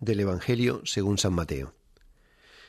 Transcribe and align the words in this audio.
Del 0.00 0.20
Evangelio 0.20 0.82
según 0.84 1.18
San 1.18 1.32
Mateo. 1.32 1.74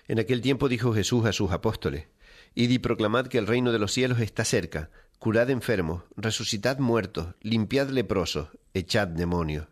En 0.08 0.18
aquel 0.18 0.42
tiempo 0.42 0.68
dijo 0.68 0.94
Jesús 0.94 1.26
a 1.26 1.34
sus 1.34 1.52
apóstoles, 1.52 2.08
Id 2.56 2.72
y 2.72 2.80
proclamad 2.80 3.28
que 3.28 3.38
el 3.38 3.46
reino 3.46 3.72
de 3.72 3.78
los 3.78 3.94
cielos 3.94 4.20
está 4.20 4.44
cerca, 4.44 4.90
curad 5.20 5.52
enfermos, 5.52 6.04
resucitad 6.18 6.80
muertos, 6.80 7.36
limpiad 7.42 7.90
leprosos, 7.90 8.50
echad 8.74 9.08
demonios. 9.08 9.68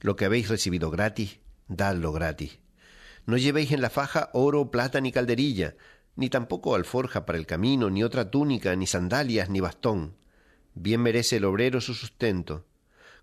Lo 0.00 0.14
que 0.14 0.26
habéis 0.26 0.50
recibido 0.50 0.90
gratis, 0.90 1.38
dadlo 1.68 2.12
gratis. 2.12 2.58
No 3.24 3.38
llevéis 3.38 3.72
en 3.72 3.80
la 3.80 3.88
faja 3.88 4.28
oro, 4.34 4.70
plata 4.70 5.00
ni 5.00 5.10
calderilla, 5.10 5.76
ni 6.16 6.28
tampoco 6.28 6.74
alforja 6.74 7.24
para 7.24 7.38
el 7.38 7.46
camino, 7.46 7.88
ni 7.88 8.04
otra 8.04 8.30
túnica, 8.30 8.76
ni 8.76 8.86
sandalias, 8.86 9.48
ni 9.48 9.60
bastón. 9.60 10.16
Bien 10.74 11.00
merece 11.00 11.36
el 11.36 11.46
obrero 11.46 11.80
su 11.80 11.94
sustento. 11.94 12.66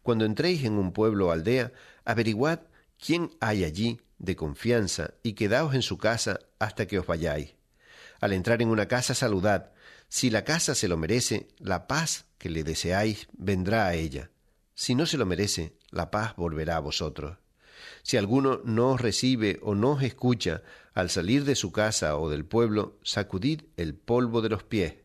Cuando 0.02 0.26
entréis 0.26 0.64
en 0.64 0.74
un 0.74 0.94
pueblo 0.94 1.28
o 1.28 1.32
aldea, 1.32 1.74
averiguad 2.06 2.62
quién 3.04 3.32
hay 3.40 3.64
allí 3.64 4.02
de 4.18 4.36
confianza 4.36 5.14
y 5.24 5.34
quedaos 5.34 5.76
en 5.76 5.82
su 5.82 5.98
casa 5.98 6.40
hasta 6.60 6.88
que 6.88 7.00
os 7.00 7.06
vayáis. 7.06 7.56
Al 8.20 8.34
entrar 8.34 8.62
en 8.62 8.70
una 8.70 8.88
casa, 8.88 9.14
saludad. 9.14 9.72
Si 10.10 10.30
la 10.30 10.44
casa 10.44 10.74
se 10.74 10.88
lo 10.88 10.98
merece, 10.98 11.48
la 11.60 11.88
paz 11.88 12.26
que 12.38 12.50
le 12.50 12.64
deseáis 12.64 13.28
vendrá 13.38 13.88
a 13.88 13.94
ella. 13.94 14.32
Si 14.74 14.96
no 14.96 15.06
se 15.06 15.18
lo 15.18 15.26
merece, 15.26 15.78
la 15.92 16.12
paz 16.12 16.36
volverá 16.36 16.78
a 16.78 16.82
vosotros. 16.82 17.38
Si 18.04 18.18
alguno 18.18 18.62
no 18.64 18.92
os 18.92 19.02
recibe 19.02 19.60
o 19.62 19.76
no 19.76 19.92
os 19.92 20.04
escucha 20.04 20.64
al 20.94 21.10
salir 21.10 21.46
de 21.46 21.56
su 21.56 21.72
casa 21.72 22.18
o 22.18 22.30
del 22.30 22.46
pueblo, 22.46 22.98
sacudid 23.04 23.64
el 23.76 23.94
polvo 23.96 24.42
de 24.42 24.50
los 24.50 24.64
pies. 24.64 24.96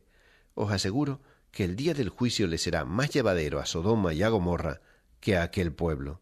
Os 0.55 0.73
aseguro 0.73 1.21
que 1.51 1.65
el 1.65 1.77
día 1.77 1.93
del 1.93 2.09
juicio 2.09 2.47
le 2.47 2.57
será 2.57 2.85
más 2.85 3.11
llevadero 3.11 3.61
a 3.61 3.67
Sodoma 3.67 4.15
y 4.15 4.23
a 4.23 4.31
Gomorra 4.31 4.81
que 5.21 5.37
a 5.37 5.43
aquel 5.43 5.73
pueblo. 5.73 6.22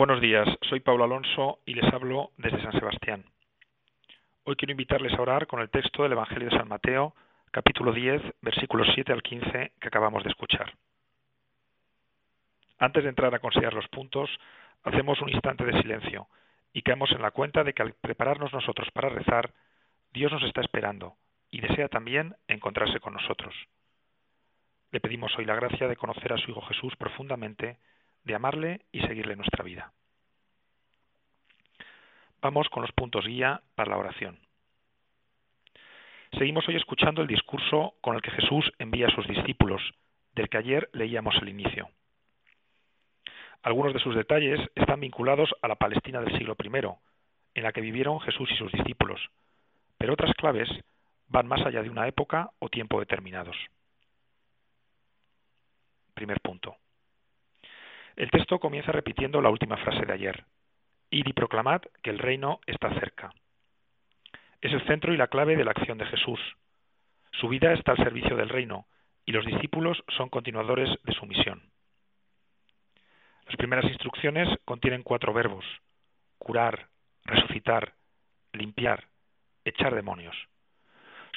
Buenos 0.00 0.22
días, 0.22 0.48
soy 0.62 0.80
Pablo 0.80 1.04
Alonso 1.04 1.58
y 1.66 1.74
les 1.74 1.84
hablo 1.92 2.30
desde 2.38 2.62
San 2.62 2.72
Sebastián. 2.72 3.22
Hoy 4.44 4.56
quiero 4.56 4.72
invitarles 4.72 5.12
a 5.12 5.20
orar 5.20 5.46
con 5.46 5.60
el 5.60 5.68
texto 5.68 6.02
del 6.02 6.12
Evangelio 6.12 6.48
de 6.48 6.56
San 6.56 6.68
Mateo, 6.68 7.14
capítulo 7.50 7.92
10, 7.92 8.22
versículos 8.40 8.88
7 8.94 9.12
al 9.12 9.22
15 9.22 9.72
que 9.78 9.88
acabamos 9.88 10.24
de 10.24 10.30
escuchar. 10.30 10.72
Antes 12.78 13.02
de 13.02 13.10
entrar 13.10 13.34
a 13.34 13.40
considerar 13.40 13.74
los 13.74 13.88
puntos, 13.88 14.30
hacemos 14.84 15.20
un 15.20 15.28
instante 15.28 15.66
de 15.66 15.78
silencio 15.82 16.28
y 16.72 16.80
caemos 16.80 17.12
en 17.12 17.20
la 17.20 17.32
cuenta 17.32 17.62
de 17.62 17.74
que 17.74 17.82
al 17.82 17.92
prepararnos 17.92 18.54
nosotros 18.54 18.88
para 18.92 19.10
rezar, 19.10 19.52
Dios 20.14 20.32
nos 20.32 20.44
está 20.44 20.62
esperando 20.62 21.16
y 21.50 21.60
desea 21.60 21.88
también 21.88 22.34
encontrarse 22.48 23.00
con 23.00 23.12
nosotros. 23.12 23.54
Le 24.92 25.00
pedimos 25.00 25.30
hoy 25.36 25.44
la 25.44 25.56
gracia 25.56 25.88
de 25.88 25.96
conocer 25.96 26.32
a 26.32 26.38
su 26.38 26.52
Hijo 26.52 26.62
Jesús 26.62 26.96
profundamente 26.96 27.76
de 28.24 28.34
amarle 28.34 28.80
y 28.92 29.00
seguirle 29.00 29.36
nuestra 29.36 29.64
vida. 29.64 29.92
Vamos 32.42 32.68
con 32.70 32.82
los 32.82 32.92
puntos 32.92 33.26
guía 33.26 33.62
para 33.74 33.90
la 33.90 33.98
oración. 33.98 34.38
Seguimos 36.38 36.66
hoy 36.68 36.76
escuchando 36.76 37.22
el 37.22 37.28
discurso 37.28 37.94
con 38.00 38.14
el 38.14 38.22
que 38.22 38.30
Jesús 38.30 38.72
envía 38.78 39.08
a 39.08 39.14
sus 39.14 39.26
discípulos, 39.26 39.82
del 40.32 40.48
que 40.48 40.58
ayer 40.58 40.88
leíamos 40.92 41.34
el 41.42 41.48
inicio. 41.48 41.90
Algunos 43.62 43.92
de 43.92 44.00
sus 44.00 44.14
detalles 44.14 44.60
están 44.74 45.00
vinculados 45.00 45.50
a 45.60 45.68
la 45.68 45.74
Palestina 45.74 46.20
del 46.20 46.36
siglo 46.38 46.56
I, 46.62 46.70
en 47.54 47.62
la 47.62 47.72
que 47.72 47.80
vivieron 47.80 48.20
Jesús 48.20 48.48
y 48.52 48.56
sus 48.56 48.72
discípulos, 48.72 49.20
pero 49.98 50.14
otras 50.14 50.32
claves 50.34 50.68
van 51.28 51.46
más 51.46 51.60
allá 51.66 51.82
de 51.82 51.90
una 51.90 52.08
época 52.08 52.50
o 52.58 52.68
tiempo 52.68 53.00
determinados. 53.00 53.56
Primer 56.14 56.40
punto. 56.40 56.76
El 58.20 58.30
texto 58.30 58.58
comienza 58.58 58.92
repitiendo 58.92 59.40
la 59.40 59.48
última 59.48 59.78
frase 59.78 60.04
de 60.04 60.12
ayer. 60.12 60.44
Id 61.08 61.28
y 61.28 61.32
proclamad 61.32 61.80
que 62.02 62.10
el 62.10 62.18
reino 62.18 62.60
está 62.66 62.92
cerca. 63.00 63.32
Es 64.60 64.74
el 64.74 64.86
centro 64.86 65.14
y 65.14 65.16
la 65.16 65.28
clave 65.28 65.56
de 65.56 65.64
la 65.64 65.70
acción 65.70 65.96
de 65.96 66.04
Jesús. 66.04 66.38
Su 67.32 67.48
vida 67.48 67.72
está 67.72 67.92
al 67.92 68.04
servicio 68.04 68.36
del 68.36 68.50
reino 68.50 68.84
y 69.24 69.32
los 69.32 69.46
discípulos 69.46 70.04
son 70.18 70.28
continuadores 70.28 70.90
de 71.04 71.14
su 71.14 71.24
misión. 71.24 71.62
Las 73.46 73.56
primeras 73.56 73.86
instrucciones 73.86 74.50
contienen 74.66 75.02
cuatro 75.02 75.32
verbos. 75.32 75.64
Curar, 76.36 76.88
resucitar, 77.24 77.94
limpiar, 78.52 79.06
echar 79.64 79.94
demonios. 79.94 80.36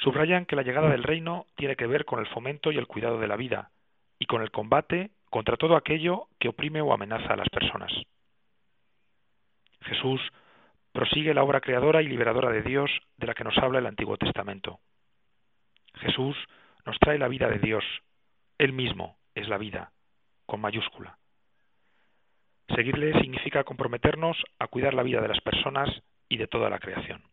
Subrayan 0.02 0.44
que 0.44 0.56
la 0.56 0.62
llegada 0.62 0.90
del 0.90 1.02
reino 1.02 1.46
tiene 1.56 1.76
que 1.76 1.86
ver 1.86 2.04
con 2.04 2.20
el 2.20 2.26
fomento 2.26 2.70
y 2.70 2.76
el 2.76 2.86
cuidado 2.86 3.18
de 3.18 3.28
la 3.28 3.36
vida 3.36 3.70
y 4.18 4.26
con 4.26 4.42
el 4.42 4.50
combate 4.50 5.12
contra 5.34 5.56
todo 5.56 5.74
aquello 5.74 6.28
que 6.38 6.46
oprime 6.46 6.80
o 6.80 6.92
amenaza 6.92 7.32
a 7.32 7.36
las 7.36 7.48
personas. 7.48 7.90
Jesús 9.80 10.20
prosigue 10.92 11.34
la 11.34 11.42
obra 11.42 11.60
creadora 11.60 12.02
y 12.02 12.06
liberadora 12.06 12.52
de 12.52 12.62
Dios 12.62 12.88
de 13.16 13.26
la 13.26 13.34
que 13.34 13.42
nos 13.42 13.58
habla 13.58 13.80
el 13.80 13.86
Antiguo 13.86 14.16
Testamento. 14.16 14.78
Jesús 15.94 16.36
nos 16.86 16.96
trae 17.00 17.18
la 17.18 17.26
vida 17.26 17.48
de 17.48 17.58
Dios. 17.58 17.82
Él 18.58 18.72
mismo 18.72 19.16
es 19.34 19.48
la 19.48 19.58
vida, 19.58 19.90
con 20.46 20.60
mayúscula. 20.60 21.18
Seguirle 22.68 23.20
significa 23.20 23.64
comprometernos 23.64 24.36
a 24.60 24.68
cuidar 24.68 24.94
la 24.94 25.02
vida 25.02 25.20
de 25.20 25.26
las 25.26 25.40
personas 25.40 25.90
y 26.28 26.36
de 26.36 26.46
toda 26.46 26.70
la 26.70 26.78
creación. 26.78 27.24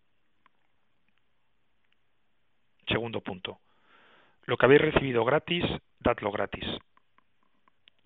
Segundo 2.88 3.22
punto. 3.22 3.59
Lo 4.45 4.57
que 4.57 4.66
habéis 4.66 4.81
recibido 4.81 5.23
gratis, 5.23 5.66
dadlo 6.00 6.31
gratis. 6.31 6.66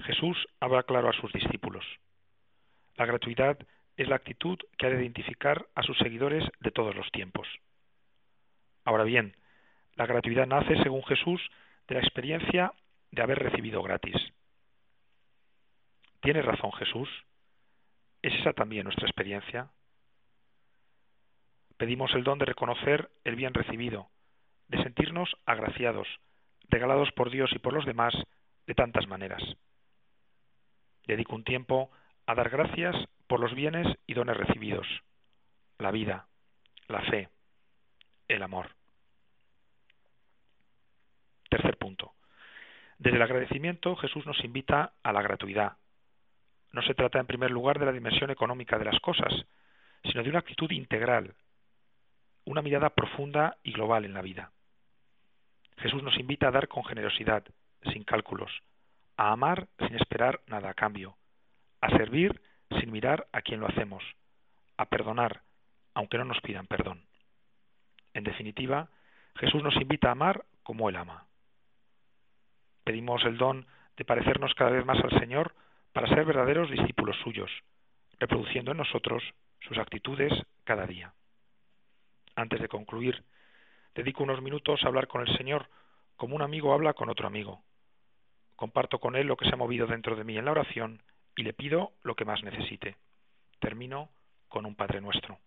Jesús 0.05 0.38
habla 0.59 0.83
claro 0.83 1.09
a 1.09 1.13
sus 1.13 1.31
discípulos. 1.33 1.83
La 2.95 3.05
gratuidad 3.05 3.57
es 3.97 4.07
la 4.07 4.16
actitud 4.16 4.57
que 4.77 4.85
ha 4.85 4.89
de 4.89 5.01
identificar 5.01 5.67
a 5.73 5.83
sus 5.83 5.97
seguidores 5.97 6.43
de 6.59 6.71
todos 6.71 6.95
los 6.95 7.09
tiempos. 7.11 7.47
Ahora 8.83 9.03
bien, 9.03 9.35
la 9.95 10.05
gratuidad 10.05 10.47
nace, 10.47 10.75
según 10.83 11.03
Jesús, 11.03 11.41
de 11.88 11.95
la 11.95 12.01
experiencia 12.01 12.73
de 13.11 13.21
haber 13.21 13.39
recibido 13.39 13.81
gratis. 13.81 14.16
¿Tiene 16.22 16.41
razón 16.41 16.72
Jesús? 16.73 17.09
¿Es 18.22 18.33
esa 18.35 18.53
también 18.53 18.83
nuestra 18.83 19.07
experiencia? 19.07 19.69
Pedimos 21.77 22.13
el 22.13 22.23
don 22.23 22.39
de 22.39 22.45
reconocer 22.45 23.09
el 23.23 23.35
bien 23.35 23.53
recibido, 23.53 24.09
de 24.67 24.81
sentirnos 24.83 25.35
agraciados, 25.45 26.07
regalados 26.69 27.11
por 27.11 27.29
Dios 27.29 27.51
y 27.53 27.59
por 27.59 27.73
los 27.73 27.85
demás 27.85 28.13
de 28.66 28.73
tantas 28.73 29.07
maneras. 29.07 29.41
Dedico 31.07 31.35
un 31.35 31.43
tiempo 31.43 31.91
a 32.25 32.35
dar 32.35 32.49
gracias 32.49 32.95
por 33.27 33.39
los 33.39 33.53
bienes 33.53 33.88
y 34.07 34.13
dones 34.13 34.38
recibidos, 34.38 34.88
la 35.77 35.91
vida, 35.91 36.27
la 36.88 37.01
fe, 37.03 37.29
el 38.27 38.41
amor. 38.43 38.69
Tercer 41.49 41.77
punto. 41.77 42.13
Desde 42.97 43.17
el 43.17 43.23
agradecimiento 43.23 43.95
Jesús 43.95 44.25
nos 44.25 44.43
invita 44.43 44.93
a 45.03 45.11
la 45.11 45.21
gratuidad. 45.21 45.77
No 46.71 46.81
se 46.81 46.93
trata 46.93 47.19
en 47.19 47.28
primer 47.28 47.51
lugar 47.51 47.79
de 47.79 47.85
la 47.85 47.91
dimensión 47.91 48.31
económica 48.31 48.78
de 48.78 48.85
las 48.85 48.99
cosas, 48.99 49.34
sino 50.03 50.23
de 50.23 50.29
una 50.29 50.40
actitud 50.40 50.72
integral, 50.72 51.35
una 52.46 52.61
mirada 52.61 52.90
profunda 52.90 53.58
y 53.63 53.72
global 53.72 54.05
en 54.05 54.13
la 54.13 54.22
vida. 54.22 54.51
Jesús 55.78 56.03
nos 56.03 56.17
invita 56.17 56.47
a 56.47 56.51
dar 56.51 56.67
con 56.67 56.84
generosidad, 56.84 57.43
sin 57.91 58.03
cálculos, 58.03 58.51
a 59.17 59.32
amar 59.32 59.67
sin 59.79 59.96
esperar 59.96 60.41
nada 60.47 60.70
a 60.70 60.73
cambio, 60.73 61.17
a 61.82 61.90
servir 61.90 62.41
sin 62.79 62.91
mirar 62.91 63.28
a 63.32 63.41
quién 63.41 63.59
lo 63.59 63.67
hacemos, 63.67 64.03
a 64.78 64.85
perdonar, 64.85 65.41
aunque 65.94 66.17
no 66.17 66.26
nos 66.26 66.41
pidan 66.41 66.67
perdón. 66.67 67.06
En 68.14 68.23
definitiva, 68.23 68.90
Jesús 69.35 69.62
nos 69.64 69.76
invita 69.76 70.09
a 70.09 70.14
amar 70.14 70.46
como 70.64 70.90
Él 70.90 70.96
ama. 70.96 71.28
Pedimos 72.84 73.23
el 73.26 73.38
don 73.38 73.67
de 73.97 74.06
parecernos 74.06 74.53
cada 74.56 74.72
vez 74.72 74.85
más 74.85 75.00
al 75.03 75.20
Señor 75.20 75.56
para 75.94 76.08
ser 76.08 76.26
verdaderos 76.26 76.70
discípulos 76.70 77.16
suyos, 77.23 77.52
reproduciendo 78.20 78.72
en 78.72 78.78
nosotros 78.78 79.23
sus 79.61 79.78
actitudes 79.78 80.34
cada 80.64 80.85
día. 80.85 81.14
Antes 82.35 82.59
de 82.59 82.68
concluir, 82.68 83.23
dedico 83.96 84.23
unos 84.23 84.41
minutos 84.41 84.84
a 84.84 84.88
hablar 84.88 85.08
con 85.08 85.22
el 85.22 85.38
Señor 85.38 85.70
como 86.18 86.35
un 86.35 86.41
amigo 86.41 86.73
habla 86.73 86.94
con 86.94 87.09
otro 87.09 87.28
amigo, 87.28 87.64
comparto 88.55 88.99
con 88.99 89.16
Él 89.16 89.28
lo 89.28 89.37
que 89.37 89.46
se 89.46 89.53
ha 89.53 89.57
movido 89.57 89.87
dentro 89.87 90.16
de 90.16 90.23
mí 90.23 90.37
en 90.37 90.46
la 90.46 90.52
oración 90.52 91.02
y 91.35 91.43
le 91.43 91.53
pido 91.53 91.93
lo 92.03 92.16
que 92.16 92.25
más 92.25 92.43
necesite. 92.43 92.97
Termino 93.59 94.09
con 94.47 94.66
un 94.66 94.75
Padre 94.75 95.02
nuestro. 95.02 95.40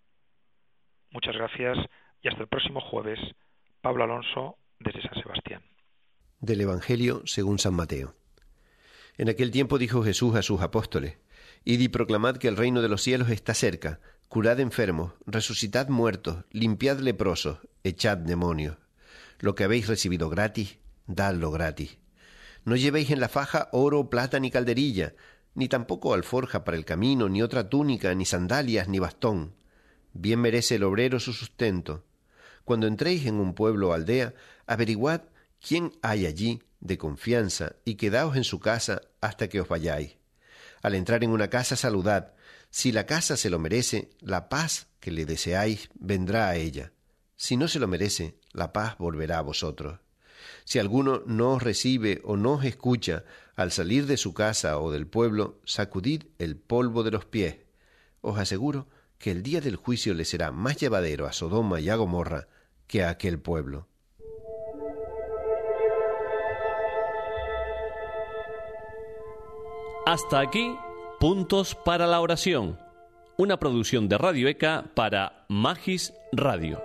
Muchas 1.10 1.34
gracias 1.34 1.78
y 2.22 2.28
hasta 2.28 2.42
el 2.42 2.48
próximo 2.48 2.80
jueves. 2.80 3.18
Pablo 3.80 4.04
Alonso 4.04 4.58
desde 4.78 5.02
San 5.02 5.14
Sebastián. 5.22 5.62
Del 6.40 6.60
Evangelio 6.60 7.22
según 7.26 7.58
San 7.58 7.74
Mateo. 7.74 8.14
En 9.16 9.28
aquel 9.28 9.50
tiempo 9.50 9.78
dijo 9.78 10.02
Jesús 10.02 10.36
a 10.36 10.42
sus 10.42 10.60
apóstoles, 10.60 11.18
Id 11.64 11.80
y 11.80 11.88
proclamad 11.88 12.36
que 12.36 12.48
el 12.48 12.56
reino 12.56 12.82
de 12.82 12.88
los 12.88 13.02
cielos 13.02 13.30
está 13.30 13.54
cerca, 13.54 14.00
curad 14.28 14.60
enfermos, 14.60 15.14
resucitad 15.26 15.88
muertos, 15.88 16.44
limpiad 16.50 16.98
leprosos, 16.98 17.58
echad 17.82 18.18
demonios. 18.18 18.76
Lo 19.40 19.54
que 19.54 19.64
habéis 19.64 19.88
recibido 19.88 20.28
gratis, 20.28 20.78
dadlo 21.06 21.50
gratis. 21.50 21.98
No 22.68 22.76
llevéis 22.76 23.10
en 23.10 23.18
la 23.18 23.30
faja 23.30 23.70
oro, 23.72 24.10
plata 24.10 24.38
ni 24.38 24.50
calderilla, 24.50 25.14
ni 25.54 25.68
tampoco 25.68 26.12
alforja 26.12 26.64
para 26.64 26.76
el 26.76 26.84
camino, 26.84 27.30
ni 27.30 27.40
otra 27.40 27.70
túnica, 27.70 28.14
ni 28.14 28.26
sandalias, 28.26 28.88
ni 28.88 28.98
bastón. 28.98 29.54
Bien 30.12 30.38
merece 30.38 30.74
el 30.74 30.82
obrero 30.82 31.18
su 31.18 31.32
sustento. 31.32 32.04
Cuando 32.66 32.86
entréis 32.86 33.24
en 33.24 33.36
un 33.36 33.54
pueblo 33.54 33.88
o 33.88 33.92
aldea, 33.94 34.34
averiguad 34.66 35.22
quién 35.66 35.92
hay 36.02 36.26
allí 36.26 36.62
de 36.80 36.98
confianza 36.98 37.76
y 37.86 37.94
quedaos 37.94 38.36
en 38.36 38.44
su 38.44 38.60
casa 38.60 39.00
hasta 39.22 39.48
que 39.48 39.62
os 39.62 39.68
vayáis. 39.68 40.18
Al 40.82 40.94
entrar 40.94 41.24
en 41.24 41.30
una 41.30 41.48
casa, 41.48 41.74
saludad. 41.74 42.34
Si 42.68 42.92
la 42.92 43.06
casa 43.06 43.38
se 43.38 43.48
lo 43.48 43.58
merece, 43.58 44.10
la 44.20 44.50
paz 44.50 44.88
que 45.00 45.10
le 45.10 45.24
deseáis 45.24 45.88
vendrá 45.94 46.50
a 46.50 46.56
ella. 46.56 46.92
Si 47.34 47.56
no 47.56 47.66
se 47.66 47.78
lo 47.78 47.88
merece, 47.88 48.34
la 48.52 48.74
paz 48.74 48.98
volverá 48.98 49.38
a 49.38 49.42
vosotros. 49.42 50.00
Si 50.68 50.78
alguno 50.78 51.22
no 51.24 51.54
os 51.54 51.62
recibe 51.62 52.20
o 52.24 52.36
no 52.36 52.52
os 52.56 52.64
escucha 52.66 53.24
al 53.56 53.72
salir 53.72 54.04
de 54.04 54.18
su 54.18 54.34
casa 54.34 54.78
o 54.78 54.90
del 54.92 55.06
pueblo, 55.06 55.60
sacudid 55.64 56.24
el 56.38 56.58
polvo 56.58 57.04
de 57.04 57.10
los 57.10 57.24
pies. 57.24 57.60
Os 58.20 58.38
aseguro 58.38 58.86
que 59.16 59.30
el 59.30 59.42
día 59.42 59.62
del 59.62 59.76
juicio 59.76 60.12
le 60.12 60.26
será 60.26 60.52
más 60.52 60.76
llevadero 60.76 61.26
a 61.26 61.32
Sodoma 61.32 61.80
y 61.80 61.88
a 61.88 61.96
Gomorra 61.96 62.48
que 62.86 63.02
a 63.02 63.08
aquel 63.08 63.40
pueblo. 63.40 63.88
Hasta 70.04 70.38
aquí, 70.38 70.76
puntos 71.18 71.74
para 71.76 72.06
la 72.06 72.20
oración. 72.20 72.78
Una 73.38 73.58
producción 73.58 74.06
de 74.06 74.18
Radio 74.18 74.48
ECA 74.48 74.84
para 74.94 75.46
Magis 75.48 76.12
Radio. 76.30 76.82